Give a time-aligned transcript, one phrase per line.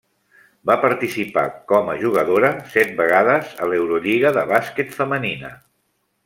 [0.69, 5.55] Va participar, com a jugadora, set vegades a l'Eurolliga de bàsquet femenina.